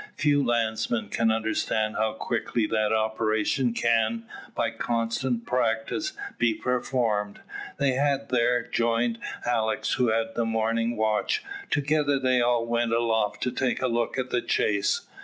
Few 0.15 0.43
landsmen 0.43 1.09
can 1.09 1.29
understand 1.29 1.95
how 1.95 2.13
quickly 2.13 2.65
that 2.65 2.91
operation 2.91 3.71
can, 3.71 4.25
by 4.55 4.71
constant 4.71 5.45
practice, 5.45 6.13
be 6.39 6.55
performed. 6.55 7.41
They 7.77 7.91
had 7.91 8.29
there 8.29 8.63
joined 8.65 9.19
Alick, 9.45 9.85
who 9.97 10.07
had 10.07 10.33
the 10.33 10.43
morning 10.43 10.97
watch. 10.97 11.43
Together 11.69 12.17
they 12.17 12.41
all 12.41 12.65
went 12.65 12.91
aloft 12.93 13.43
to 13.43 13.51
take 13.51 13.79
a 13.83 13.87
look 13.87 14.17
at 14.17 14.31
the 14.31 14.41
chase. 14.41 15.01